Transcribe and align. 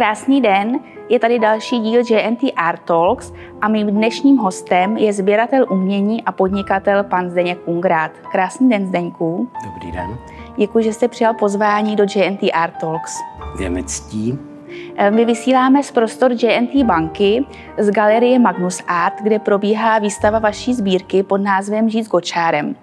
Krásný 0.00 0.40
den, 0.40 0.80
je 1.08 1.18
tady 1.18 1.38
další 1.38 1.78
díl 1.78 2.00
JNT 2.10 2.40
Art 2.56 2.82
Talks 2.84 3.32
a 3.60 3.68
mým 3.68 3.86
dnešním 3.86 4.36
hostem 4.36 4.96
je 4.96 5.12
sběratel 5.12 5.66
umění 5.70 6.24
a 6.24 6.32
podnikatel 6.32 7.04
pan 7.04 7.30
Zdeněk 7.30 7.58
Ungrát. 7.64 8.10
Krásný 8.32 8.68
den, 8.68 8.86
Zdeňku. 8.86 9.48
Dobrý 9.64 9.92
den. 9.92 10.18
Děkuji, 10.56 10.84
že 10.84 10.92
jste 10.92 11.08
přijal 11.08 11.34
pozvání 11.34 11.96
do 11.96 12.04
JNT 12.16 12.40
Art 12.52 12.74
Talks. 12.80 13.18
Je 13.60 13.70
mi 13.70 13.84
ctí. 13.84 14.38
Eh, 14.96 15.10
my 15.10 15.24
vysíláme 15.24 15.82
z 15.82 15.90
prostor 15.90 16.32
JNT 16.32 16.84
banky 16.84 17.44
z 17.78 17.90
galerie 17.90 18.38
Magnus 18.38 18.82
Art, 18.86 19.14
kde 19.22 19.38
probíhá 19.38 19.98
výstava 19.98 20.38
vaší 20.38 20.74
sbírky 20.74 21.22
pod 21.22 21.40
názvem 21.40 21.88
Žít 21.88 22.04
s 22.04 22.08
gočárem. 22.08 22.76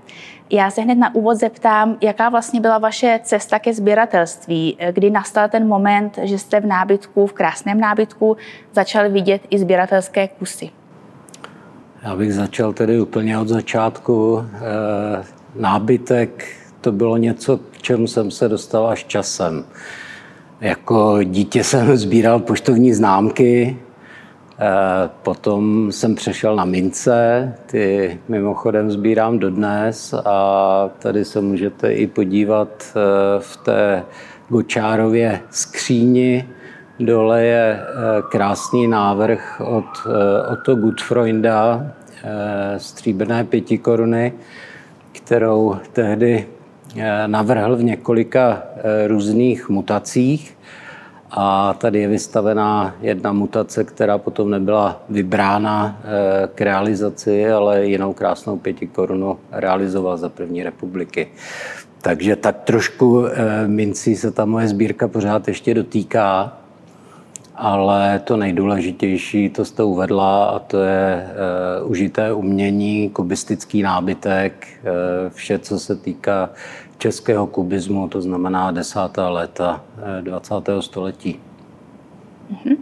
Já 0.50 0.72
se 0.72 0.82
hned 0.82 0.96
na 0.96 1.16
úvod 1.16 1.36
zeptám, 1.36 1.98
jaká 2.02 2.30
vlastně 2.30 2.62
byla 2.62 2.78
vaše 2.78 3.20
cesta 3.24 3.60
ke 3.60 3.74
sběratelství, 3.74 4.78
kdy 4.92 5.10
nastal 5.10 5.50
ten 5.50 5.68
moment, 5.68 6.20
že 6.24 6.40
jste 6.40 6.60
v 6.60 6.66
nábytku, 6.66 7.28
v 7.28 7.34
krásném 7.34 7.80
nábytku, 7.80 8.38
začal 8.74 9.10
vidět 9.10 9.42
i 9.50 9.60
sběratelské 9.60 10.28
kusy. 10.28 10.70
Já 12.04 12.16
bych 12.16 12.34
začal 12.34 12.74
tedy 12.74 13.00
úplně 13.00 13.38
od 13.38 13.48
začátku. 13.48 14.46
Eh, 14.54 15.24
nábytek 15.56 16.46
to 16.82 16.92
bylo 16.92 17.18
něco, 17.18 17.58
k 17.58 17.78
čemu 17.82 18.08
jsem 18.08 18.32
se 18.32 18.50
dostal 18.50 18.88
až 18.88 19.04
časem. 19.04 19.66
Jako 20.62 21.24
dítě 21.24 21.64
jsem 21.64 21.98
sbíral 21.98 22.40
poštovní 22.40 22.94
známky, 22.94 23.80
potom 25.24 25.92
jsem 25.92 26.16
přešel 26.16 26.56
na 26.56 26.66
mince, 26.66 27.54
ty 27.66 28.20
mimochodem 28.28 28.92
sbírám 28.92 29.40
dodnes 29.40 30.14
a 30.26 30.90
tady 31.00 31.26
se 31.26 31.42
můžete 31.42 31.94
i 31.94 32.08
podívat 32.08 32.70
eh, 32.90 33.00
v 33.40 33.58
té 33.58 34.04
Gočárově 34.50 35.40
skříni. 35.50 36.48
Dole 37.00 37.44
je 37.44 37.80
eh, 37.80 37.86
krásný 38.30 38.88
návrh 38.88 39.62
od 39.66 39.86
Otto 40.52 40.76
Gutfreunda, 40.76 41.88
stříbrné 42.78 43.44
pěti 43.44 43.78
koruny, 43.78 44.34
kterou 45.12 45.76
tehdy 45.94 46.48
navrhl 47.28 47.76
v 47.76 47.84
několika 47.84 48.64
různých 49.08 49.70
mutacích. 49.70 50.58
A 51.32 51.74
tady 51.74 52.00
je 52.00 52.08
vystavená 52.08 52.96
jedna 53.02 53.34
mutace, 53.34 53.84
která 53.84 54.18
potom 54.18 54.50
nebyla 54.50 55.04
vybrána 55.10 56.00
eh, 56.04 56.48
k 56.56 56.62
realizaci, 56.62 57.52
ale 57.52 57.86
jinou 57.86 58.14
krásnou 58.14 58.58
pěti 58.58 58.88
korunu 58.88 59.40
realizoval 59.52 60.18
za 60.18 60.30
první 60.30 60.64
republiky. 60.64 61.28
Takže 62.02 62.36
tak 62.36 62.64
trošku 62.64 63.26
eh, 63.26 63.68
mincí 63.68 64.16
se 64.16 64.32
ta 64.32 64.46
moje 64.46 64.68
sbírka 64.68 65.08
pořád 65.08 65.48
ještě 65.48 65.74
dotýká, 65.74 66.58
ale 67.58 68.20
to 68.20 68.38
nejdůležitější, 68.38 69.50
to 69.50 69.66
jste 69.66 69.84
uvedla, 69.84 70.46
a 70.46 70.60
to 70.60 70.80
je 70.80 71.30
uh, 71.82 71.92
užité 71.92 72.34
umění, 72.34 73.10
kubistický 73.10 73.82
nábytek, 73.82 74.68
uh, 74.82 75.30
vše, 75.30 75.60
co 75.60 75.80
se 75.80 75.96
týká 75.96 76.50
českého 76.98 77.48
kubismu, 77.48 78.08
to 78.08 78.22
znamená 78.22 78.72
desátá 78.72 79.30
léta 79.30 79.84
20. 80.22 80.70
Eh, 80.70 80.82
století. 80.82 81.40
Uh-huh. 82.52 82.78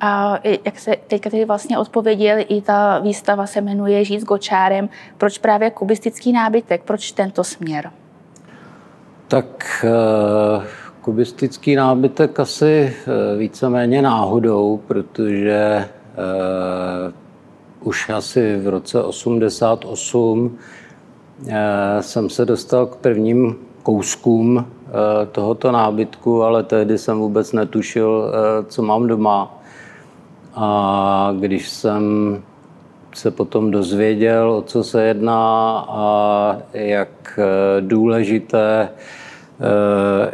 A 0.00 0.38
jak 0.64 0.78
se 0.78 0.96
teďka 1.06 1.30
tedy 1.30 1.44
vlastně 1.44 1.78
odpověděl, 1.78 2.38
i 2.48 2.60
ta 2.60 2.98
výstava 2.98 3.46
se 3.46 3.60
jmenuje 3.60 4.04
Žít 4.04 4.20
s 4.20 4.24
gočárem. 4.24 4.88
Proč 5.18 5.38
právě 5.38 5.70
kubistický 5.70 6.32
nábytek? 6.32 6.82
Proč 6.82 7.12
tento 7.12 7.44
směr? 7.44 7.90
Tak 9.28 9.84
uh, 10.56 10.62
kubistický 11.02 11.76
nábytek 11.76 12.40
asi 12.40 12.94
uh, 13.06 13.38
víceméně 13.38 14.02
náhodou, 14.02 14.80
protože 14.86 15.88
uh, 17.08 17.88
už 17.88 18.08
asi 18.08 18.56
v 18.56 18.68
roce 18.68 19.02
88 19.02 20.58
Eh, 21.48 22.02
jsem 22.02 22.30
se 22.30 22.44
dostal 22.44 22.86
k 22.86 22.96
prvním 22.96 23.56
kouskům 23.82 24.66
eh, 24.66 25.26
tohoto 25.26 25.72
nábytku, 25.72 26.42
ale 26.42 26.62
tehdy 26.62 26.98
jsem 26.98 27.18
vůbec 27.18 27.52
netušil, 27.52 28.32
eh, 28.32 28.64
co 28.64 28.82
mám 28.82 29.06
doma. 29.06 29.58
A 30.54 31.34
když 31.40 31.68
jsem 31.68 32.02
se 33.14 33.30
potom 33.30 33.70
dozvěděl, 33.70 34.52
o 34.52 34.62
co 34.62 34.84
se 34.84 35.04
jedná 35.04 35.78
a 35.88 36.56
jak 36.72 37.40
důležité 37.80 38.88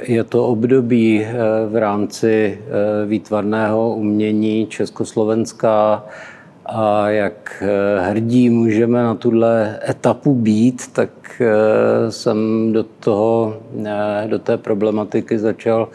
je 0.01 0.25
to 0.25 0.47
období 0.47 1.27
v 1.69 1.77
rámci 1.77 2.59
výtvarného 3.07 3.95
umění 3.95 4.67
Československa, 4.67 6.05
a 6.69 7.09
jak 7.09 7.63
eh, 7.63 8.01
hrdí 8.01 8.51
můžeme 8.51 9.03
na 9.03 9.15
tuhle 9.15 9.79
etapu 9.89 10.35
být, 10.35 10.93
tak 10.93 11.11
eh, 11.41 12.13
jsem 12.13 12.71
do, 12.73 12.83
toho, 12.83 13.57
eh, 13.85 14.29
do 14.29 14.39
té 14.39 14.57
problematiky 14.57 15.39
začal 15.39 15.89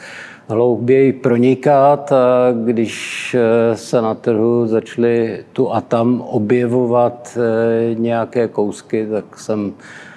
hlouběji 0.48 1.14
pronikat. 1.14 2.12
A 2.12 2.52
když 2.64 3.36
se 3.74 4.02
na 4.02 4.14
trhu 4.14 4.68
začaly 4.68 5.44
tu 5.54 5.74
a 5.74 5.82
tam 5.82 6.22
objevovat 6.22 7.38
nějaké 7.96 8.48
kousky, 8.48 9.08
tak 9.12 9.40
jsem 9.40 9.74
Eh, 9.74 10.13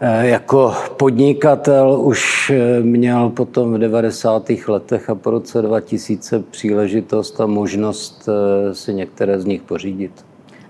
jako 0.00 0.74
podnikatel 0.96 2.00
už 2.00 2.50
eh, 2.50 2.80
měl 2.80 3.30
potom 3.30 3.74
v 3.74 3.78
90. 3.78 4.50
letech 4.68 5.10
a 5.10 5.14
po 5.14 5.30
roce 5.30 5.62
2000 5.62 6.40
příležitost 6.40 7.40
a 7.40 7.46
možnost 7.46 8.28
eh, 8.28 8.74
si 8.74 8.94
některé 8.94 9.40
z 9.40 9.44
nich 9.44 9.62
pořídit. 9.62 10.24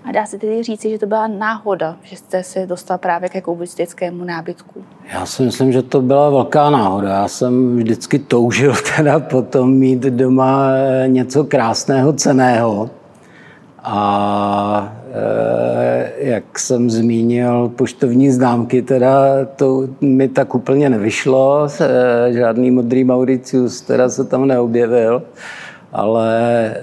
A 0.05 0.11
dá 0.11 0.25
se 0.25 0.37
tedy 0.37 0.63
říci, 0.63 0.89
že 0.89 0.97
to 0.97 1.05
byla 1.05 1.27
náhoda, 1.27 1.97
že 2.03 2.15
jste 2.15 2.43
se 2.43 2.65
dostal 2.65 2.97
právě 2.97 3.29
ke 3.29 3.41
kubistickému 3.41 4.23
nábytku? 4.23 4.83
Já 5.13 5.25
si 5.25 5.43
myslím, 5.43 5.71
že 5.71 5.81
to 5.81 6.01
byla 6.01 6.29
velká 6.29 6.69
náhoda. 6.69 7.09
Já 7.09 7.27
jsem 7.27 7.77
vždycky 7.77 8.19
toužil 8.19 8.73
teda 8.95 9.19
potom 9.19 9.73
mít 9.73 9.99
doma 9.99 10.69
něco 11.07 11.43
krásného, 11.43 12.13
ceného. 12.13 12.89
A 13.83 14.93
jak 16.17 16.59
jsem 16.59 16.89
zmínil, 16.89 17.71
poštovní 17.75 18.31
známky, 18.31 18.81
teda 18.81 19.45
to 19.55 19.87
mi 20.01 20.27
tak 20.27 20.55
úplně 20.55 20.89
nevyšlo. 20.89 21.67
E, 21.81 22.33
žádný 22.33 22.71
modrý 22.71 23.03
Mauricius 23.03 23.81
teda 23.81 24.09
se 24.09 24.23
tam 24.23 24.47
neobjevil. 24.47 25.23
Ale 25.91 26.65
e, 26.65 26.81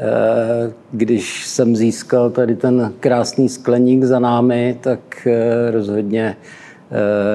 když 0.92 1.46
jsem 1.46 1.76
získal 1.76 2.30
tady 2.30 2.56
ten 2.56 2.92
krásný 3.00 3.48
skleník 3.48 4.04
za 4.04 4.18
námi, 4.18 4.78
tak 4.80 5.28
rozhodně 5.70 6.36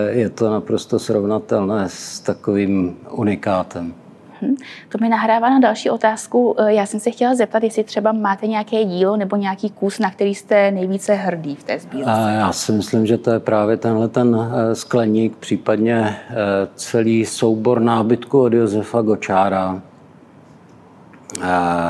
je 0.09 0.29
to 0.29 0.49
naprosto 0.49 0.99
srovnatelné 0.99 1.85
s 1.87 2.19
takovým 2.19 2.95
unikátem. 3.11 3.93
Mhm. 4.41 4.55
To 4.89 4.97
mi 5.01 5.09
nahrává 5.09 5.49
na 5.49 5.59
další 5.59 5.89
otázku. 5.89 6.55
Eh, 6.59 6.73
já 6.73 6.85
jsem 6.85 6.99
se 6.99 7.11
chtěla 7.11 7.35
zeptat, 7.35 7.63
jestli 7.63 7.83
třeba 7.83 8.11
máte 8.11 8.47
nějaké 8.47 8.85
dílo 8.85 9.17
nebo 9.17 9.35
nějaký 9.35 9.69
kus, 9.69 9.99
na 9.99 10.11
který 10.11 10.35
jste 10.35 10.71
nejvíce 10.71 11.13
hrdý 11.13 11.55
v 11.55 11.63
té 11.63 11.79
sbírce. 11.79 12.09
Já 12.09 12.51
si 12.51 12.71
myslím, 12.71 13.05
že 13.05 13.17
to 13.17 13.31
je 13.31 13.39
právě 13.39 13.77
tenhle 13.77 14.07
ten 14.07 14.51
eh, 14.51 14.75
skleník, 14.75 15.35
případně 15.37 16.17
eh, 16.29 16.35
celý 16.75 17.25
soubor 17.25 17.81
nábytku 17.81 18.41
od 18.41 18.53
Josefa 18.53 19.01
Gočára. 19.01 19.81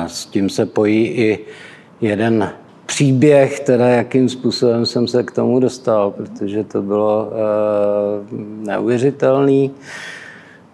S 0.07 0.25
tím 0.25 0.49
se 0.49 0.65
pojí 0.65 1.05
i 1.07 1.45
jeden 2.01 2.49
příběh, 2.85 3.59
teda 3.59 3.87
jakým 3.87 4.29
způsobem 4.29 4.85
jsem 4.85 5.07
se 5.07 5.23
k 5.23 5.31
tomu 5.31 5.59
dostal, 5.59 6.11
protože 6.11 6.63
to 6.63 6.81
bylo 6.81 7.31
neuvěřitelné. 8.65 9.69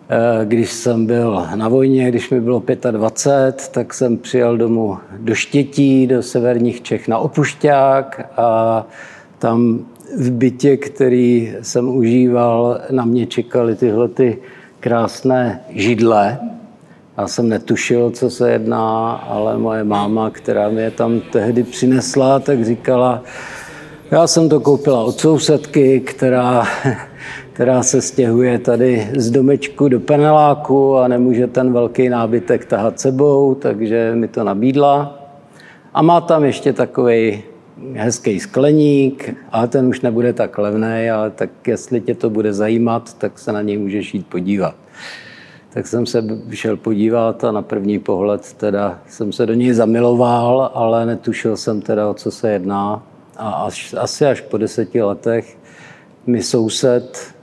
Eh, 0.09 0.45
když 0.45 0.71
jsem 0.71 1.05
byl 1.05 1.47
na 1.55 1.67
vojně, 1.67 2.09
když 2.09 2.29
mi 2.29 2.41
bylo 2.41 2.63
25, 2.91 3.67
tak 3.71 3.93
jsem 3.93 4.17
přijel 4.17 4.57
domů 4.57 4.97
do 5.19 5.35
Štětí, 5.35 6.07
do 6.07 6.23
severních 6.23 6.81
Čech 6.81 7.07
na 7.07 7.17
opušťák 7.17 8.31
a 8.37 8.87
tam 9.40 9.79
v 10.17 10.31
bytě, 10.31 10.78
který 10.78 11.53
jsem 11.61 11.97
užíval, 11.97 12.81
na 12.91 13.05
mě 13.05 13.25
čekaly 13.25 13.75
tyhle 13.75 14.07
ty 14.07 14.37
krásné 14.79 15.61
židle. 15.69 16.40
Já 17.17 17.28
jsem 17.28 17.49
netušil, 17.49 18.11
co 18.11 18.29
se 18.29 18.51
jedná, 18.51 19.11
ale 19.11 19.58
moje 19.58 19.84
máma, 19.84 20.29
která 20.29 20.69
mě 20.69 20.91
tam 20.91 21.22
tehdy 21.31 21.63
přinesla, 21.63 22.40
tak 22.40 22.66
říkala, 22.66 23.23
já 24.11 24.28
jsem 24.28 24.49
to 24.49 24.59
koupila 24.59 25.03
od 25.03 25.19
sousedky, 25.19 25.99
která 25.99 26.63
která 27.55 27.84
se 27.84 28.02
stěhuje 28.02 28.59
tady 28.59 29.09
z 29.17 29.31
domečku 29.31 29.87
do 29.87 29.99
paneláku 29.99 30.97
a 30.97 31.07
nemůže 31.07 31.47
ten 31.47 31.73
velký 31.73 32.09
nábytek 32.09 32.66
tahat 32.66 32.99
sebou, 32.99 33.55
takže 33.55 34.11
mi 34.16 34.28
to 34.28 34.43
nabídla. 34.43 35.19
A 35.93 36.02
má 36.02 36.22
tam 36.22 36.43
ještě 36.43 36.73
takový 36.73 37.43
hezký 37.93 38.40
skleník, 38.40 39.35
ale 39.52 39.67
ten 39.67 39.87
už 39.87 40.02
nebude 40.02 40.34
tak 40.34 40.57
levný, 40.57 41.09
ale 41.09 41.29
tak 41.29 41.49
jestli 41.67 42.02
tě 42.02 42.16
to 42.16 42.29
bude 42.29 42.53
zajímat, 42.53 43.13
tak 43.17 43.40
se 43.40 43.52
na 43.52 43.61
něj 43.61 43.78
můžeš 43.78 44.13
jít 44.13 44.28
podívat. 44.28 44.75
tak 45.73 45.87
jsem 45.87 46.05
se 46.05 46.23
šel 46.51 46.78
podívat 46.78 47.43
a 47.43 47.51
na 47.51 47.61
první 47.61 47.99
pohled 47.99 48.53
teda 48.53 48.99
jsem 49.08 49.31
se 49.31 49.46
do 49.46 49.53
něj 49.53 49.73
zamiloval, 49.73 50.72
ale 50.73 51.05
netušil 51.05 51.58
jsem 51.58 51.81
teda, 51.81 52.09
o 52.09 52.13
co 52.13 52.31
se 52.31 52.51
jedná. 52.51 53.03
A 53.37 53.51
až, 53.51 53.96
asi 53.97 54.25
až 54.25 54.41
po 54.41 54.58
deseti 54.58 55.01
letech 55.01 55.58
mi 56.28 56.43
soused 56.43 57.34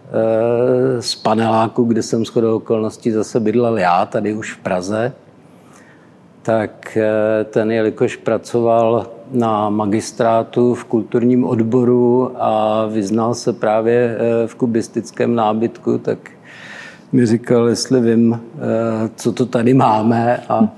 z 1.01 1.15
paneláku, 1.15 1.85
kde 1.85 2.03
jsem 2.03 2.25
shodou 2.25 2.57
okolností 2.57 3.11
zase 3.11 3.41
bydlel 3.41 3.79
já, 3.79 4.07
tady 4.07 4.35
už 4.35 4.53
v 4.53 4.59
Praze, 4.59 5.13
tak 6.43 6.97
e, 6.97 7.45
ten, 7.45 7.71
jelikož 7.71 8.17
pracoval 8.17 9.07
na 9.31 9.71
magistrátu 9.71 10.75
v 10.75 10.85
kulturním 10.85 11.45
odboru 11.45 12.33
a 12.37 12.87
vyznal 12.87 13.35
se 13.35 13.53
právě 13.53 14.17
e, 14.19 14.47
v 14.47 14.55
kubistickém 14.55 15.35
nábytku, 15.35 15.99
tak 15.99 16.19
mi 17.13 17.27
říkal, 17.27 17.69
jestli 17.69 18.01
vím, 18.01 18.41
eh, 18.57 19.11
co 19.17 19.33
to 19.33 19.47
tady 19.47 19.75
máme 19.75 20.37
a 20.49 20.69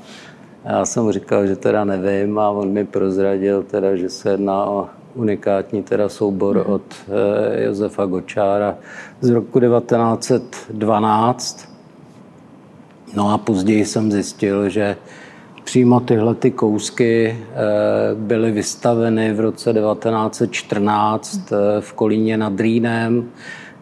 já 0.64 0.84
jsem 0.84 1.02
mu 1.02 1.12
říkal, 1.12 1.46
že 1.46 1.56
teda 1.56 1.84
nevím 1.84 2.38
a 2.38 2.50
on 2.50 2.72
mi 2.72 2.84
prozradil 2.84 3.62
teda, 3.62 3.96
že 3.96 4.08
se 4.08 4.30
jedná 4.30 4.64
o 4.64 4.88
unikátní 5.14 5.82
teda 5.82 6.08
soubor 6.08 6.56
mhm. 6.56 6.66
od 6.66 6.82
eh, 7.08 7.64
Josefa 7.64 8.06
Gočára 8.06 8.74
z 9.20 9.30
roku 9.30 9.60
1912. 9.60 11.74
No 13.14 13.32
a 13.32 13.38
později 13.38 13.84
jsem 13.84 14.12
zjistil, 14.12 14.68
že 14.68 14.96
přímo 15.64 16.00
tyhle 16.00 16.34
ty 16.34 16.50
kousky 16.50 17.28
eh, 17.28 17.34
byly 18.14 18.52
vystaveny 18.52 19.32
v 19.32 19.40
roce 19.40 19.72
1914 19.72 21.52
v 21.80 21.92
Kolíně 21.92 22.36
nad 22.36 22.60
Rýnem 22.60 23.30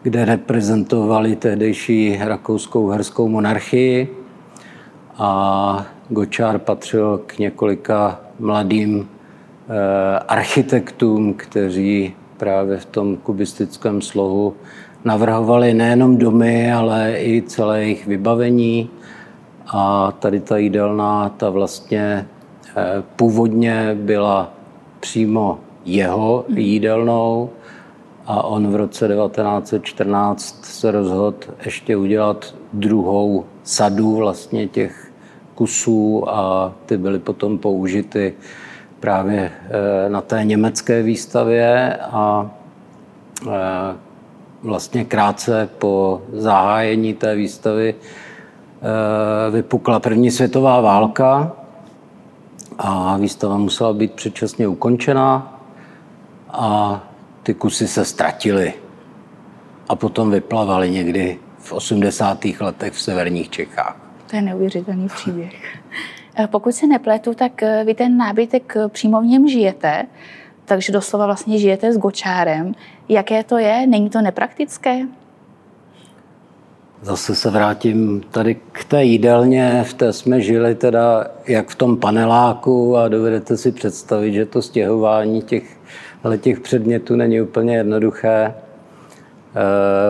kde 0.03 0.25
reprezentovali 0.25 1.35
tehdejší 1.35 2.17
rakouskou 2.21 2.89
herskou 2.89 3.27
monarchii 3.27 4.17
a 5.17 5.85
Gočár 6.09 6.59
patřil 6.59 7.21
k 7.25 7.37
několika 7.37 8.19
mladým 8.39 9.09
eh, 9.09 9.12
architektům, 10.27 11.33
kteří 11.33 12.15
právě 12.37 12.77
v 12.77 12.85
tom 12.85 13.17
kubistickém 13.17 14.01
slohu 14.01 14.53
navrhovali 15.05 15.73
nejenom 15.73 16.17
domy, 16.17 16.73
ale 16.73 17.13
i 17.17 17.43
celé 17.47 17.81
jejich 17.81 18.07
vybavení. 18.07 18.89
A 19.67 20.11
tady 20.11 20.39
ta 20.39 20.57
jídelna, 20.57 21.29
ta 21.29 21.49
vlastně 21.49 22.27
eh, 22.75 23.03
původně 23.15 23.97
byla 23.99 24.53
přímo 24.99 25.59
jeho 25.85 26.45
jídelnou, 26.47 27.49
a 28.25 28.43
on 28.43 28.71
v 28.71 28.75
roce 28.75 29.07
1914 29.07 30.65
se 30.65 30.91
rozhodl 30.91 31.37
ještě 31.65 31.97
udělat 31.97 32.55
druhou 32.73 33.45
sadu 33.63 34.15
vlastně 34.15 34.67
těch 34.67 35.11
kusů 35.55 36.29
a 36.29 36.73
ty 36.85 36.97
byly 36.97 37.19
potom 37.19 37.57
použity 37.57 38.33
právě 39.03 39.51
eh, 39.51 40.09
na 40.09 40.21
té 40.21 40.43
německé 40.43 41.01
výstavě 41.01 41.97
a 41.97 42.51
eh, 43.47 43.95
vlastně 44.61 45.05
krátce 45.05 45.69
po 45.77 46.21
zahájení 46.33 47.13
té 47.13 47.35
výstavy 47.35 47.95
eh, 47.95 49.51
vypukla 49.51 49.99
první 49.99 50.31
světová 50.31 50.81
válka 50.81 51.51
a 52.77 53.17
výstava 53.17 53.57
musela 53.57 53.93
být 53.93 54.13
předčasně 54.13 54.67
ukončena 54.67 55.59
a 56.49 57.03
ty 57.43 57.53
kusy 57.53 57.87
se 57.87 58.05
ztratily 58.05 58.73
a 59.89 59.95
potom 59.95 60.31
vyplavaly 60.31 60.91
někdy 60.91 61.39
v 61.59 61.73
80. 61.73 62.45
letech 62.59 62.93
v 62.93 63.01
severních 63.01 63.49
Čechách. 63.49 63.97
To 64.29 64.35
je 64.35 64.41
neuvěřitelný 64.41 65.07
příběh. 65.07 65.53
Eh, 66.35 66.47
pokud 66.47 66.71
se 66.71 66.87
nepletu, 66.87 67.33
tak 67.33 67.63
eh, 67.63 67.83
vy 67.85 67.93
ten 67.93 68.17
nábytek 68.17 68.73
eh, 68.77 68.87
přímo 68.87 69.21
v 69.21 69.25
něm 69.25 69.47
žijete, 69.47 70.05
takže 70.65 70.93
doslova 70.93 71.25
vlastně 71.25 71.59
žijete 71.59 71.93
s 71.93 71.97
gočárem. 71.97 72.73
Jaké 73.09 73.43
to 73.43 73.57
je? 73.57 73.87
Není 73.87 74.09
to 74.09 74.21
nepraktické? 74.21 74.99
Zase 77.01 77.35
se 77.35 77.49
vrátím 77.49 78.21
tady 78.31 78.55
k 78.71 78.83
té 78.83 79.03
jídelně, 79.03 79.83
v 79.87 79.93
té 79.93 80.13
jsme 80.13 80.41
žili 80.41 80.75
teda 80.75 81.27
jak 81.47 81.69
v 81.69 81.75
tom 81.75 81.97
paneláku 81.97 82.97
a 82.97 83.07
dovedete 83.07 83.57
si 83.57 83.71
představit, 83.71 84.33
že 84.33 84.45
to 84.45 84.61
stěhování 84.61 85.41
těch 85.41 85.63
těch 86.37 86.59
předmětů 86.59 87.15
není 87.15 87.41
úplně 87.41 87.75
jednoduché. 87.75 88.53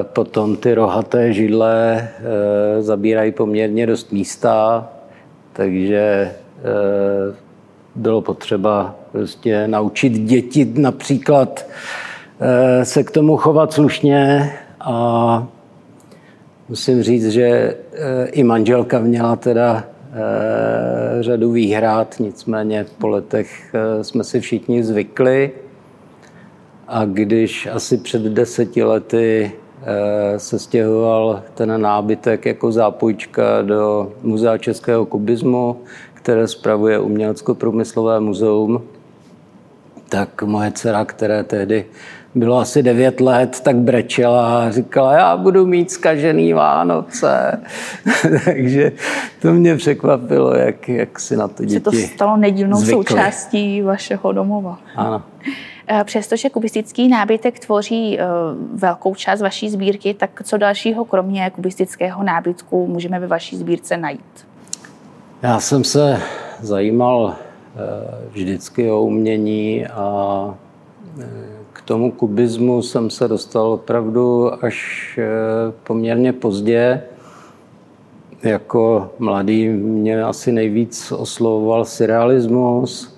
Potom 0.03 0.57
ty 0.57 0.73
rohaté 0.73 1.33
židle 1.33 2.07
zabírají 2.79 3.31
poměrně 3.31 3.87
dost 3.87 4.11
místa, 4.11 4.89
takže 5.53 5.97
eh, 5.97 7.35
bylo 7.95 8.21
potřeba 8.21 8.95
prostě 9.11 9.67
naučit 9.67 10.09
děti 10.09 10.73
například 10.75 11.65
se 12.83 13.03
k 13.03 13.11
tomu 13.11 13.37
chovat 13.37 13.73
slušně 13.73 14.53
a 14.79 15.47
musím 16.69 17.03
říct, 17.03 17.27
že 17.27 17.75
i 18.31 18.43
manželka 18.43 18.99
měla 18.99 19.35
teda 19.35 19.83
řadu 21.19 21.51
výhrad, 21.51 22.15
nicméně 22.19 22.85
po 22.97 23.07
letech 23.07 23.75
jsme 24.01 24.23
si 24.23 24.39
všichni 24.39 24.83
zvykli. 24.83 25.51
A 26.87 27.05
když 27.05 27.67
asi 27.67 27.97
před 27.97 28.21
deseti 28.21 28.83
lety 28.83 29.51
eh, 29.55 29.62
se 30.37 30.59
stěhoval 30.59 31.43
ten 31.53 31.81
nábytek 31.81 32.45
jako 32.45 32.71
zápůjčka 32.71 33.61
do 33.61 34.11
Muzea 34.21 34.57
českého 34.57 35.05
kubismu, 35.05 35.77
které 36.13 36.47
spravuje 36.47 36.99
Umělecko-průmyslové 36.99 38.19
muzeum, 38.19 38.83
tak 40.09 40.43
moje 40.43 40.71
dcera, 40.71 41.05
které 41.05 41.43
tehdy 41.43 41.85
bylo 42.35 42.57
asi 42.57 42.83
devět 42.83 43.21
let, 43.21 43.59
tak 43.63 43.75
brečela 43.75 44.65
a 44.65 44.71
říkala, 44.71 45.13
já 45.13 45.37
budu 45.37 45.65
mít 45.65 45.91
skažený 45.91 46.53
Vánoce. 46.53 47.61
Takže 48.45 48.91
to 49.41 49.53
mě 49.53 49.75
překvapilo, 49.75 50.55
jak, 50.55 50.89
jak 50.89 51.19
si 51.19 51.37
na 51.37 51.47
to 51.47 51.65
děti 51.65 51.73
Se 51.73 52.07
to 52.07 52.13
stalo 52.13 52.37
nedílnou 52.37 52.77
zvykli. 52.77 52.93
součástí 52.93 53.81
vašeho 53.81 54.31
domova. 54.31 54.79
Ano. 54.95 55.23
Eh, 55.87 56.03
přestože 56.03 56.49
kubistický 56.49 57.07
nábytek 57.07 57.59
tvoří 57.59 58.19
eh, 58.19 58.25
velkou 58.73 59.15
část 59.15 59.41
vaší 59.41 59.69
sbírky, 59.69 60.13
tak 60.13 60.41
co 60.43 60.57
dalšího 60.57 61.05
kromě 61.05 61.51
kubistického 61.55 62.23
nábytku 62.23 62.87
můžeme 62.87 63.19
ve 63.19 63.27
vaší 63.27 63.57
sbírce 63.57 63.97
najít? 63.97 64.47
Já 65.41 65.59
jsem 65.59 65.83
se 65.83 66.21
zajímal 66.61 67.35
eh, 67.35 67.79
vždycky 68.31 68.91
o 68.91 69.01
umění 69.01 69.87
a 69.87 70.55
k 71.73 71.81
tomu 71.81 72.11
kubismu 72.11 72.81
jsem 72.81 73.09
se 73.09 73.27
dostal 73.27 73.67
opravdu 73.67 74.51
až 74.65 75.19
poměrně 75.83 76.33
pozdě. 76.33 77.01
Jako 78.43 79.11
mladý 79.19 79.69
mě 79.69 80.23
asi 80.23 80.51
nejvíc 80.51 81.11
oslovoval 81.11 81.85
surrealismus, 81.85 83.12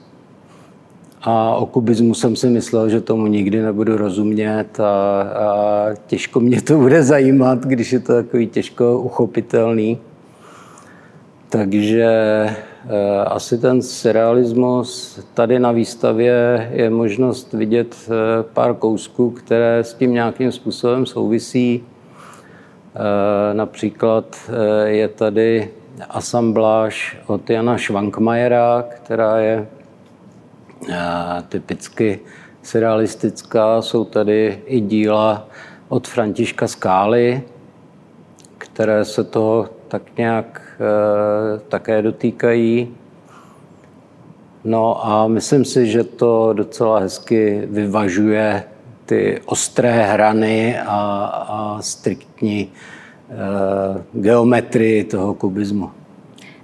a 1.25 1.55
o 1.55 1.65
kubismu 1.65 2.13
jsem 2.13 2.35
si 2.35 2.49
myslel, 2.49 2.89
že 2.89 3.01
tomu 3.01 3.27
nikdy 3.27 3.61
nebudu 3.61 3.97
rozumět 3.97 4.79
a, 4.79 5.21
a 5.21 5.87
těžko 6.07 6.39
mě 6.39 6.61
to 6.61 6.77
bude 6.77 7.03
zajímat, 7.03 7.59
když 7.65 7.91
je 7.93 7.99
to 7.99 8.13
takový 8.13 8.47
těžko 8.47 8.99
uchopitelný. 8.99 9.97
Takže 11.49 12.03
e, 12.03 12.55
asi 13.25 13.57
ten 13.57 13.81
surrealismus 13.81 15.19
tady 15.33 15.59
na 15.59 15.71
výstavě 15.71 16.69
je 16.73 16.89
možnost 16.89 17.53
vidět 17.53 17.95
e, 18.07 18.43
pár 18.53 18.73
kousků, 18.73 19.29
které 19.31 19.79
s 19.79 19.93
tím 19.93 20.13
nějakým 20.13 20.51
způsobem 20.51 21.05
souvisí. 21.05 21.83
E, 21.83 23.53
například 23.53 24.51
je 24.85 25.07
tady 25.07 25.69
asambláž 26.09 27.17
od 27.27 27.49
Jana 27.49 27.77
Švankmajera, 27.77 28.85
která 28.89 29.37
je 29.37 29.67
typicky 31.49 32.19
surrealistická. 32.63 33.81
Jsou 33.81 34.05
tady 34.05 34.61
i 34.65 34.79
díla 34.79 35.47
od 35.89 36.07
Františka 36.07 36.67
Skály, 36.67 37.43
které 38.57 39.05
se 39.05 39.23
toho 39.23 39.69
tak 39.87 40.17
nějak 40.17 40.61
e, 40.79 41.59
také 41.59 42.01
dotýkají. 42.01 42.95
No 44.63 45.07
a 45.07 45.27
myslím 45.27 45.65
si, 45.65 45.87
že 45.87 46.03
to 46.03 46.53
docela 46.53 46.99
hezky 46.99 47.61
vyvažuje 47.65 48.63
ty 49.05 49.41
ostré 49.45 49.91
hrany 49.91 50.79
a, 50.79 51.25
a 51.49 51.81
striktní 51.81 52.61
e, 52.61 52.71
geometrii 54.13 55.03
toho 55.03 55.33
kubismu. 55.33 55.91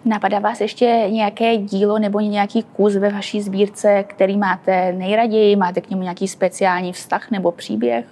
Napadá 0.05 0.39
vás 0.39 0.61
ještě 0.61 0.85
nějaké 1.09 1.57
dílo 1.57 1.99
nebo 1.99 2.19
nějaký 2.19 2.63
kus 2.63 2.95
ve 2.95 3.09
vaší 3.09 3.41
sbírce, 3.41 4.03
který 4.03 4.37
máte 4.37 4.93
nejraději? 4.93 5.55
Máte 5.55 5.81
k 5.81 5.89
němu 5.89 6.01
nějaký 6.01 6.27
speciální 6.27 6.93
vztah 6.93 7.31
nebo 7.31 7.51
příběh? 7.51 8.05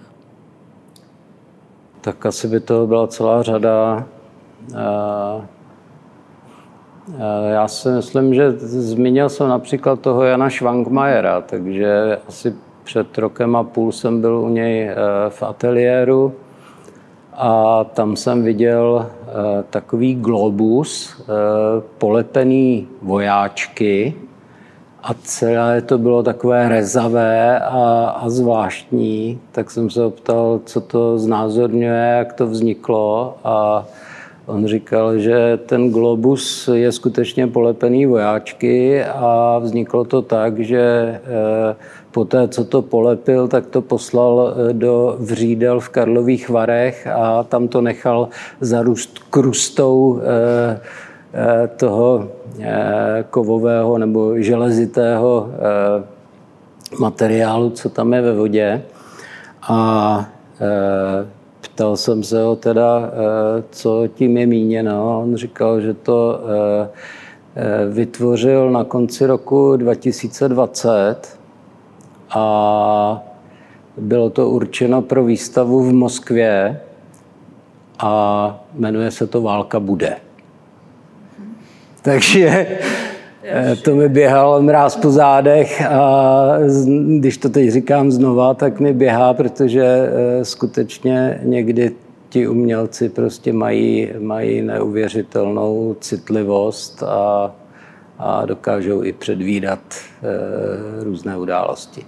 Tak 2.01 2.25
asi 2.25 2.47
by 2.47 2.59
to 2.59 2.87
byla 2.87 3.07
celá 3.07 3.43
řada. 3.43 4.05
Já 7.49 7.67
si 7.67 7.89
myslím, 7.89 8.33
že 8.33 8.51
zmínil 8.51 9.29
jsem 9.29 9.47
například 9.47 9.99
toho 9.99 10.23
Jana 10.23 10.49
Schwankmajera, 10.49 11.41
takže 11.41 12.17
asi 12.27 12.55
před 12.83 13.17
rokem 13.17 13.55
a 13.55 13.63
půl 13.63 13.91
jsem 13.91 14.21
byl 14.21 14.35
u 14.37 14.49
něj 14.49 14.89
v 15.29 15.43
ateliéru 15.43 16.35
a 17.41 17.83
tam 17.83 18.15
jsem 18.15 18.43
viděl 18.43 19.05
takový 19.69 20.15
globus 20.15 21.21
polepený 21.97 22.87
vojáčky, 23.01 24.15
a 25.03 25.13
celé 25.23 25.81
to 25.81 25.97
bylo 25.97 26.23
takové 26.23 26.69
rezavé 26.69 27.59
a, 27.59 28.15
a 28.21 28.29
zvláštní, 28.29 29.39
tak 29.51 29.71
jsem 29.71 29.89
se 29.89 30.03
optal, 30.05 30.59
co 30.65 30.81
to 30.81 31.19
znázorňuje, 31.19 32.15
jak 32.17 32.33
to 32.33 32.47
vzniklo 32.47 33.35
a 33.43 33.85
on 34.45 34.67
říkal, 34.67 35.17
že 35.17 35.59
ten 35.65 35.91
globus 35.91 36.69
je 36.73 36.91
skutečně 36.91 37.47
polepený 37.47 38.05
vojáčky 38.05 39.03
a 39.03 39.59
vzniklo 39.59 40.05
to 40.05 40.21
tak, 40.21 40.59
že 40.59 40.81
eh, 40.81 41.75
po 42.11 42.25
té, 42.25 42.47
co 42.47 42.65
to 42.65 42.81
polepil, 42.81 43.47
tak 43.47 43.65
to 43.65 43.81
poslal 43.81 44.53
eh, 44.69 44.73
do 44.73 45.15
vřídel 45.19 45.79
v 45.79 45.89
Karlových 45.89 46.49
Varech 46.49 47.07
a 47.07 47.43
tam 47.43 47.67
to 47.67 47.81
nechal 47.81 48.29
zarůst 48.61 49.19
krustou 49.29 50.19
eh, 50.23 50.79
Eh, 51.33 51.67
toho 51.77 52.27
kovového 53.29 53.97
nebo 53.97 54.41
železitého 54.41 55.49
materiálu, 56.99 57.69
co 57.69 57.89
tam 57.89 58.13
je 58.13 58.21
ve 58.21 58.33
vodě. 58.33 58.81
A 59.61 60.29
ptal 61.61 61.97
jsem 61.97 62.23
se 62.23 62.41
ho 62.41 62.55
teda, 62.55 63.11
co 63.69 64.07
tím 64.15 64.37
je 64.37 64.45
míněno. 64.45 65.21
On 65.23 65.35
říkal, 65.35 65.81
že 65.81 65.93
to 65.93 66.39
vytvořil 67.89 68.71
na 68.71 68.83
konci 68.83 69.25
roku 69.25 69.77
2020 69.77 71.38
a 72.29 73.23
bylo 73.97 74.29
to 74.29 74.49
určeno 74.49 75.01
pro 75.01 75.23
výstavu 75.23 75.83
v 75.83 75.93
Moskvě 75.93 76.81
a 77.99 78.63
jmenuje 78.73 79.11
se 79.11 79.27
to 79.27 79.41
Válka 79.41 79.79
bude. 79.79 80.15
Takže 82.01 82.67
eh, 83.43 83.75
to 83.75 83.95
mi 83.95 84.09
běhal 84.09 84.61
mráz 84.61 84.95
po 84.95 85.11
zádech 85.11 85.81
a 85.85 86.43
když 87.19 87.37
to 87.37 87.49
teď 87.49 87.69
říkám 87.69 88.11
znova, 88.11 88.53
tak 88.53 88.79
mi 88.79 88.93
běhá, 88.93 89.33
protože 89.33 89.83
eh, 89.83 90.45
skutečně 90.45 91.39
někdy 91.43 91.91
ti 92.29 92.47
umělci 92.47 93.09
prostě 93.09 93.53
mají, 93.53 94.09
mají 94.19 94.61
neuvěřitelnou 94.61 95.95
citlivost 95.99 97.03
a, 97.03 97.55
a 98.17 98.45
dokážou 98.45 99.03
i 99.03 99.13
předvídat 99.13 99.79
e, 99.89 101.03
různé 101.03 101.37
události. 101.37 102.05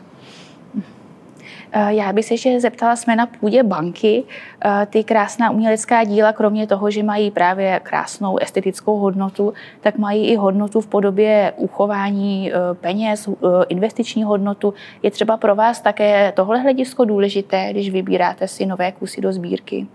Eh, 1.73 1.93
já 1.93 2.13
bych 2.13 2.25
se 2.25 2.33
ještě 2.33 2.59
zeptala, 2.59 2.95
jsme 2.95 3.15
na 3.15 3.25
půdě 3.25 3.63
banky. 3.63 4.23
Eh, 4.65 4.87
ty 4.89 5.03
krásná 5.03 5.51
umělecká 5.51 6.03
díla, 6.03 6.33
kromě 6.33 6.67
toho, 6.67 6.91
že 6.91 7.03
mají 7.03 7.31
právě 7.31 7.79
krásnou 7.83 8.37
estetickou 8.37 8.97
hodnotu, 8.97 9.53
tak 9.81 9.97
mají 9.97 10.27
i 10.27 10.35
hodnotu 10.35 10.81
v 10.81 10.87
podobě 10.87 11.53
uchování 11.57 12.51
eh, 12.51 12.55
peněz, 12.73 13.29
investiční 13.69 14.23
hodnotu. 14.23 14.73
Je 15.03 15.11
třeba 15.11 15.37
pro 15.37 15.55
vás 15.55 15.81
také 15.81 16.33
tohle 16.35 16.59
hledisko 16.59 17.05
důležité, 17.05 17.67
když 17.71 17.89
vybíráte 17.89 18.47
si 18.47 18.65
nové 18.65 18.91
kusy 18.91 19.21
do 19.21 19.33
sbírky? 19.33 19.87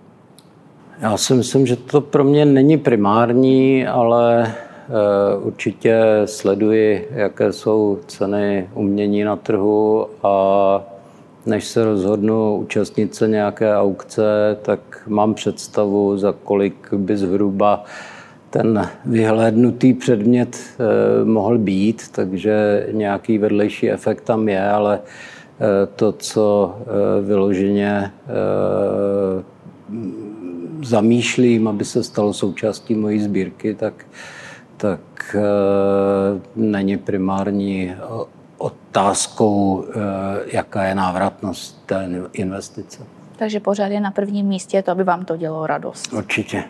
Já 1.01 1.17
si 1.17 1.35
myslím, 1.35 1.67
že 1.67 1.77
to 1.77 2.01
pro 2.01 2.25
mě 2.25 2.45
není 2.45 2.79
primární, 2.79 3.87
ale 3.87 4.55
určitě 5.43 6.03
sleduji, 6.25 7.09
jaké 7.11 7.53
jsou 7.53 7.99
ceny 8.07 8.71
umění 8.75 9.25
na 9.25 9.37
trhu 9.37 10.07
a 10.23 10.96
než 11.47 11.65
se 11.65 11.85
rozhodnu 11.85 12.57
účastnit 12.57 13.15
se 13.15 13.29
nějaké 13.29 13.77
aukce, 13.77 14.57
tak 14.63 15.03
mám 15.07 15.35
představu, 15.35 16.19
za 16.19 16.35
kolik 16.45 16.89
by 16.93 17.17
zhruba 17.17 17.85
ten 18.51 18.89
vyhlédnutý 19.05 19.95
předmět 19.95 20.57
eh, 20.57 21.25
mohl 21.25 21.59
být, 21.59 22.09
takže 22.13 22.87
nějaký 22.93 23.39
vedlejší 23.39 23.91
efekt 23.91 24.21
tam 24.21 24.49
je, 24.49 24.71
ale 24.71 25.01
eh, 25.01 25.87
to, 25.97 26.13
co 26.13 26.77
eh, 26.81 27.23
vyloženě 27.23 28.13
zamýšlím, 30.83 31.69
aby 31.69 31.85
se 31.85 32.03
stalo 32.03 32.33
součástí 32.33 32.95
mojí 32.95 33.21
sbírky, 33.21 33.75
tak, 33.75 34.07
tak 34.77 35.37
není 36.57 36.97
primární 36.97 37.95
otázkou, 38.59 39.85
eh, 39.89 39.97
jaká 40.53 40.85
je 40.85 40.95
návratnost 40.95 41.87
té 41.87 42.09
investice. 42.33 43.03
Takže 43.37 43.61
pořád 43.61 43.87
je 43.87 44.01
na 44.01 44.11
prvním 44.11 44.47
místě 44.47 44.83
to, 44.83 44.91
aby 44.91 45.05
vám 45.05 45.25
to 45.25 45.37
dělalo 45.37 45.67
radost. 45.67 46.13
Určitě. 46.13 46.65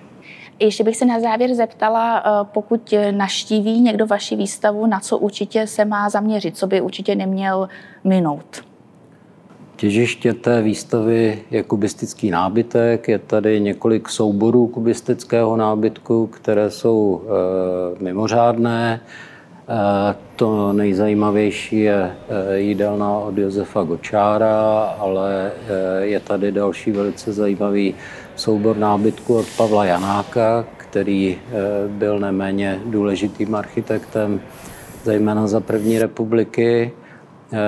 Ještě 0.58 0.84
bych 0.84 0.96
se 0.96 1.04
na 1.04 1.20
závěr 1.20 1.54
zeptala, 1.54 2.18
eh, 2.18 2.48
pokud 2.52 2.94
naštíví 3.10 3.80
někdo 3.80 4.06
vaši 4.06 4.36
výstavu, 4.36 4.86
na 4.86 5.00
co 5.00 5.18
určitě 5.18 5.66
se 5.66 5.84
má 5.84 6.10
zaměřit, 6.10 6.56
co 6.56 6.66
by 6.66 6.80
určitě 6.80 7.14
neměl 7.14 7.68
minout. 8.04 8.66
Těžiště 9.76 10.32
té 10.32 10.62
výstavy 10.62 11.42
je 11.50 11.62
kubistický 11.62 12.30
nábytek, 12.30 13.08
je 13.08 13.18
tady 13.18 13.60
několik 13.60 14.08
souborů 14.08 14.66
kubistického 14.66 15.56
nábytku, 15.56 16.26
které 16.26 16.70
jsou 16.70 17.22
e, 18.00 18.04
mimořádné. 18.04 19.00
To 20.36 20.72
nejzajímavější 20.72 21.80
je 21.80 22.16
e, 22.28 22.58
jídelna 22.58 23.18
od 23.18 23.38
Josefa 23.38 23.82
Gočára, 23.82 24.80
ale 24.98 25.52
e, 25.68 26.06
je 26.06 26.20
tady 26.20 26.52
další 26.52 26.90
velice 26.90 27.32
zajímavý 27.32 27.94
soubor 28.36 28.76
nábytku 28.76 29.36
od 29.36 29.46
Pavla 29.56 29.84
Janáka, 29.84 30.64
který 30.76 31.38
byl 31.88 32.18
neméně 32.18 32.80
důležitým 32.86 33.54
architektem, 33.54 34.40
zejména 35.04 35.46
za 35.46 35.60
první 35.60 35.98
republiky. 35.98 36.92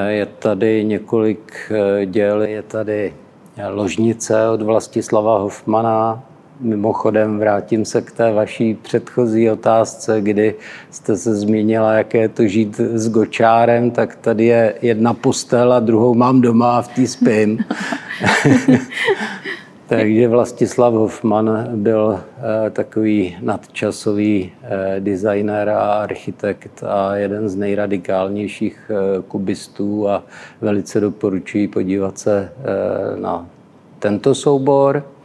Je 0.09 0.27
tady 0.27 0.85
několik 0.85 1.73
děl, 2.05 2.43
je 2.43 2.63
tady 2.63 3.15
ložnice 3.69 4.49
od 4.49 4.63
Vlastislava 4.63 5.39
Hofmana, 5.39 6.23
Mimochodem 6.61 7.39
vrátím 7.39 7.85
se 7.85 8.03
k 8.03 8.13
té 8.13 8.33
vaší 8.33 8.75
předchozí 8.75 9.51
otázce, 9.51 10.21
kdy 10.21 10.55
jste 10.91 11.17
se 11.17 11.35
zmínila, 11.35 11.93
jaké 11.93 12.19
je 12.19 12.29
to 12.29 12.47
žít 12.47 12.77
s 12.77 13.09
gočárem, 13.09 13.91
tak 13.91 14.17
tady 14.17 14.45
je 14.45 14.75
jedna 14.83 15.15
postel 15.15 15.73
a 15.73 15.81
druhou 15.81 16.15
mám 16.15 16.41
doma 16.41 16.79
a 16.79 16.83
v 16.83 16.89
té 16.89 17.07
spím. 17.07 17.59
Takže 19.89 20.29
Vlastislav 20.29 20.95
Hoffman 20.95 21.69
byl 21.75 22.21
eh, 22.21 22.71
takový 22.71 23.37
nadčasový 23.43 24.53
eh, 24.63 25.01
designer 25.01 25.69
a 25.69 25.93
architekt 25.93 26.85
a 26.87 27.17
jeden 27.17 27.49
z 27.49 27.57
nejradikálnějších 27.57 28.91
eh, 28.91 29.23
kubistů 29.29 30.09
a 30.09 30.23
velice 30.61 31.01
doporučuji 31.01 31.69
podívat 31.69 32.19
se 32.19 32.53
na 33.21 33.47
tento 33.99 34.35
soubor. 34.35 35.18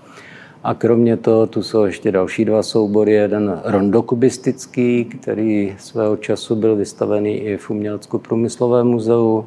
A 0.64 0.74
kromě 0.74 1.18
toho 1.18 1.48
tu 1.48 1.64
jsou 1.64 1.84
ještě 1.84 2.12
další 2.12 2.46
dva 2.46 2.64
soubory. 2.64 3.14
Jeden 3.14 3.62
rondokubistický, 3.64 5.06
který 5.06 5.76
svého 5.78 6.18
času 6.18 6.56
byl 6.56 6.76
vystavený 6.76 7.38
i 7.38 7.58
v 7.58 7.70
Umělecko-průmyslovém 7.70 8.88
muzeu. 8.88 9.46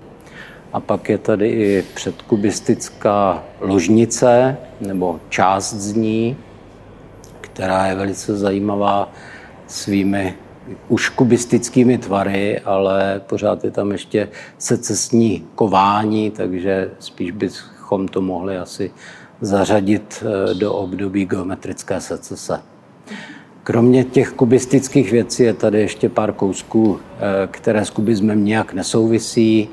A 0.73 0.81
pak 0.81 1.09
je 1.09 1.19
tady 1.19 1.49
i 1.49 1.85
předkubistická 1.95 3.45
ložnice, 3.61 4.57
nebo 4.81 5.21
část 5.29 5.75
z 5.75 5.95
ní, 5.95 6.37
která 7.41 7.87
je 7.87 7.95
velice 7.95 8.37
zajímavá 8.37 9.13
svými 9.67 10.35
už 10.89 11.09
kubistickými 11.09 11.99
tvary, 11.99 12.61
ale 12.61 13.21
pořád 13.27 13.65
je 13.65 13.71
tam 13.71 13.93
ještě 13.93 14.29
secesní 14.59 15.47
kování, 15.55 16.31
takže 16.31 16.91
spíš 16.99 17.31
bychom 17.31 18.09
to 18.09 18.21
mohli 18.21 18.59
asi 18.59 18.91
zařadit 19.41 20.25
eh, 20.25 20.55
do 20.55 20.73
období 20.73 21.27
geometrické 21.27 22.01
secese. 22.01 22.61
Kromě 23.63 24.05
těch 24.05 24.31
kubistických 24.31 25.13
věcí 25.13 25.43
je 25.43 25.55
tady 25.55 25.81
ještě 25.81 26.09
pár 26.09 26.33
kousků, 26.33 27.01
eh, 27.01 27.49
které 27.51 27.85
s 27.85 27.91
kubismem 27.91 28.45
nějak 28.45 28.73
nesouvisí. 28.73 29.69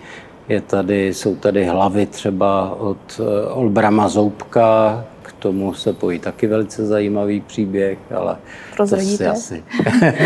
Je 0.49 0.61
tady, 0.61 1.13
jsou 1.13 1.35
tady 1.35 1.65
hlavy 1.65 2.05
třeba 2.05 2.75
od 2.79 3.21
eh, 3.21 3.47
Olbrama 3.47 4.07
Zoubka, 4.07 5.05
k 5.21 5.31
tomu 5.33 5.73
se 5.73 5.93
pojí 5.93 6.19
taky 6.19 6.47
velice 6.47 6.85
zajímavý 6.85 7.41
příběh, 7.41 7.97
ale 8.15 8.37
Prozradíte? 8.75 9.11
to 9.11 9.17
si 9.17 9.27
asi... 9.27 9.63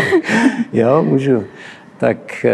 jo, 0.72 1.02
můžu. 1.02 1.44
Tak 1.98 2.46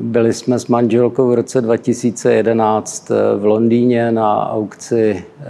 byli 0.00 0.32
jsme 0.32 0.58
s 0.58 0.66
manželkou 0.66 1.28
v 1.28 1.34
roce 1.34 1.60
2011 1.60 3.10
v 3.38 3.44
Londýně 3.44 4.12
na 4.12 4.50
aukci 4.50 5.24
eh, 5.40 5.44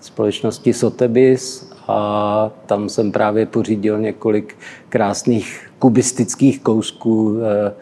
společnosti 0.00 0.72
Sotheby's 0.72 1.70
a 1.88 2.50
tam 2.66 2.88
jsem 2.88 3.12
právě 3.12 3.46
pořídil 3.46 3.98
několik 3.98 4.56
krásných 4.88 5.70
kubistických 5.78 6.60
kousků, 6.60 7.38
eh, 7.40 7.72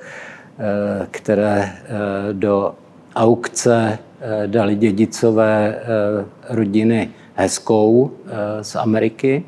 eh, 0.59 1.07
které 1.11 1.73
do 2.33 2.75
aukce 3.15 3.99
dali 4.47 4.75
dědicové 4.75 5.83
rodiny 6.49 7.11
Hezkou 7.35 8.11
z 8.63 8.77
Ameriky. 8.77 9.45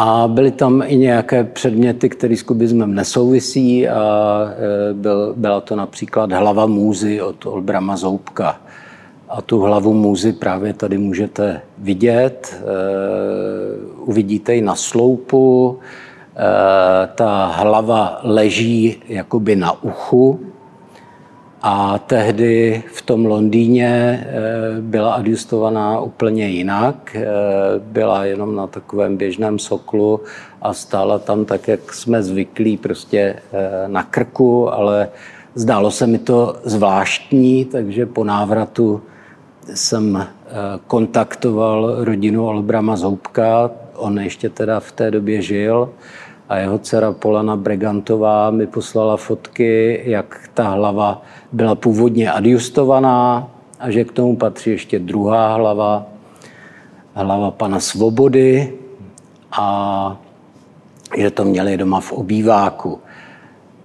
A 0.00 0.28
byly 0.28 0.50
tam 0.50 0.82
i 0.86 0.96
nějaké 0.96 1.44
předměty, 1.44 2.08
které 2.08 2.36
s 2.36 2.42
kubismem 2.42 2.94
nesouvisí 2.94 3.88
a 3.88 4.50
byl, 4.92 5.34
byla 5.36 5.60
to 5.60 5.76
například 5.76 6.32
hlava 6.32 6.66
můzy 6.66 7.22
od 7.22 7.46
Olbrama 7.46 7.96
Zoubka. 7.96 8.60
A 9.28 9.42
tu 9.42 9.60
hlavu 9.60 9.92
můzy 9.92 10.32
právě 10.32 10.72
tady 10.72 10.98
můžete 10.98 11.60
vidět. 11.78 12.62
Uvidíte 14.04 14.54
ji 14.54 14.62
na 14.62 14.74
sloupu. 14.74 15.78
Ta 17.14 17.46
hlava 17.46 18.20
leží 18.22 18.96
jakoby 19.08 19.56
na 19.56 19.82
uchu 19.82 20.40
a 21.62 21.98
tehdy 21.98 22.82
v 22.92 23.02
tom 23.02 23.26
Londýně 23.26 24.20
eh, 24.22 24.80
byla 24.80 25.14
adjustovaná 25.14 26.00
úplně 26.00 26.48
jinak. 26.48 27.16
Eh, 27.16 27.24
byla 27.78 28.24
jenom 28.24 28.56
na 28.56 28.66
takovém 28.66 29.16
běžném 29.16 29.58
soklu 29.58 30.20
a 30.62 30.74
stála 30.74 31.18
tam 31.18 31.44
tak, 31.44 31.68
jak 31.68 31.94
jsme 31.94 32.22
zvyklí, 32.22 32.76
prostě 32.76 33.18
eh, 33.18 33.88
na 33.88 34.02
krku, 34.02 34.72
ale 34.72 35.08
zdálo 35.54 35.90
se 35.90 36.06
mi 36.06 36.18
to 36.18 36.56
zvláštní, 36.64 37.64
takže 37.64 38.06
po 38.06 38.24
návratu 38.24 39.02
jsem 39.74 40.26
kontaktoval 40.86 42.04
rodinu 42.04 42.46
Olbrama 42.46 42.96
Zoubka, 42.96 43.70
on 43.96 44.18
ještě 44.18 44.48
teda 44.48 44.80
v 44.80 44.92
té 44.92 45.10
době 45.10 45.42
žil, 45.42 45.90
a 46.48 46.56
jeho 46.56 46.78
dcera 46.78 47.12
Polana 47.12 47.56
Bregantová 47.56 48.50
mi 48.50 48.66
poslala 48.66 49.16
fotky, 49.16 50.00
jak 50.04 50.50
ta 50.54 50.68
hlava 50.68 51.22
byla 51.52 51.74
původně 51.74 52.32
adjustovaná 52.32 53.50
a 53.80 53.90
že 53.90 54.04
k 54.04 54.12
tomu 54.12 54.36
patří 54.36 54.70
ještě 54.70 54.98
druhá 54.98 55.54
hlava, 55.54 56.06
hlava 57.14 57.50
pana 57.50 57.80
Svobody 57.80 58.72
a 59.52 60.16
že 61.16 61.30
to 61.30 61.44
měli 61.44 61.76
doma 61.76 62.00
v 62.00 62.12
obýváku. 62.12 63.00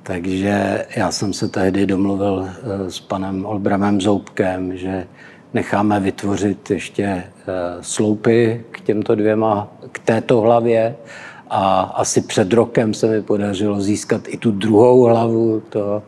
Takže 0.04 0.86
já 0.96 1.12
jsem 1.12 1.34
se 1.34 1.48
tehdy 1.48 1.86
domluvil 1.86 2.48
eh, 2.48 2.92
s 2.92 3.00
panem 3.00 3.46
Olbramem 3.46 4.02
Zoubkem, 4.02 4.78
že 4.78 5.08
necháme 5.54 6.00
vytvořit 6.00 6.72
ještě 6.72 7.04
eh, 7.04 7.24
sloupy 7.82 8.64
k 8.72 8.82
těmto 8.82 9.16
dvěma, 9.16 9.68
k 9.92 10.00
této 10.00 10.42
hlavě 10.42 10.96
a 11.54 11.82
asi 11.82 12.22
před 12.22 12.54
rokem 12.54 12.94
se 12.94 13.08
mi 13.08 13.22
podařilo 13.22 13.82
získat 13.82 14.22
i 14.28 14.38
tu 14.38 14.52
druhou 14.52 15.02
hlavu 15.04 15.64
toho, 15.70 16.04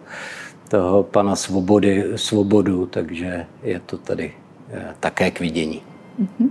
toho 0.70 1.04
pana 1.04 1.36
Svobody, 1.36 2.06
Svobodu, 2.16 2.86
takže 2.86 3.46
je 3.64 3.80
to 3.80 3.98
tady 3.98 4.34
eh, 4.74 4.86
také 5.00 5.32
k 5.32 5.40
vidění. 5.40 5.82
Mm-hmm. 6.22 6.50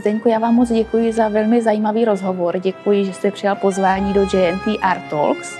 Zdeňku, 0.00 0.28
já 0.28 0.38
vám 0.38 0.54
moc 0.54 0.68
děkuji 0.68 1.12
za 1.12 1.28
velmi 1.28 1.62
zajímavý 1.62 2.04
rozhovor. 2.04 2.58
Děkuji, 2.58 3.04
že 3.04 3.12
jste 3.12 3.30
přijal 3.30 3.56
pozvání 3.56 4.12
do 4.12 4.20
JNT 4.20 4.78
Art 4.82 5.02
Talks 5.10 5.58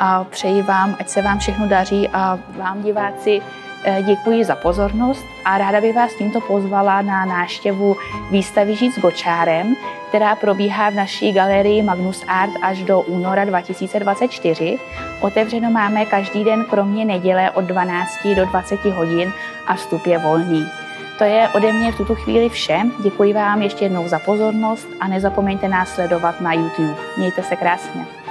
a 0.00 0.24
přeji 0.24 0.62
vám, 0.62 0.96
ať 0.98 1.08
se 1.08 1.22
vám 1.22 1.38
všechno 1.38 1.68
daří 1.68 2.08
a 2.08 2.38
vám 2.58 2.82
diváci 2.82 3.42
Eh, 3.88 4.02
děkuji 4.02 4.44
za 4.44 4.56
pozornost 4.56 5.24
a 5.44 5.58
ráda 5.58 5.80
bych 5.80 5.94
vás 5.94 6.14
tímto 6.14 6.40
pozvala 6.40 7.02
na 7.02 7.24
návštěvu 7.24 7.96
výstavy 8.30 8.76
Žít 8.76 8.94
s 8.94 8.98
Gočárem, 8.98 9.76
která 10.08 10.36
probíhá 10.36 10.90
v 10.90 10.94
naší 10.94 11.32
galerii 11.32 11.82
Magnus 11.82 12.24
Art 12.28 12.52
až 12.62 12.82
do 12.82 13.00
února 13.00 13.44
2024. 13.44 14.78
Otevřeno 15.20 15.70
máme 15.70 16.06
každý 16.06 16.44
den 16.44 16.64
kromě 16.70 17.04
neděle 17.04 17.50
od 17.50 17.64
12 17.64 18.10
do 18.36 18.46
20 18.46 18.84
hodin 18.84 19.32
a 19.66 19.74
vstup 19.74 20.06
je 20.06 20.18
volný. 20.18 20.66
To 21.18 21.24
je 21.24 21.48
ode 21.54 21.72
mě 21.72 21.92
v 21.92 21.96
tuto 21.96 22.14
chvíli 22.14 22.48
vše. 22.48 22.80
Děkuji 23.02 23.32
vám 23.32 23.62
ještě 23.62 23.84
jednou 23.84 24.08
za 24.08 24.18
pozornost 24.18 24.88
a 25.00 25.08
nezapomeňte 25.08 25.68
nás 25.68 25.88
sledovat 25.88 26.40
na 26.40 26.52
YouTube. 26.52 26.94
Mějte 27.16 27.42
se 27.42 27.56
krásně. 27.56 28.25